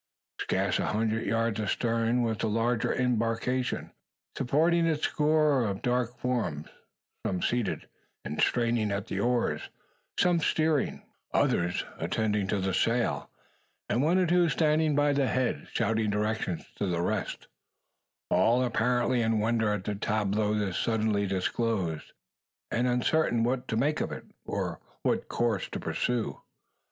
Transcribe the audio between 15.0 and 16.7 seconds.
the head, shouting directions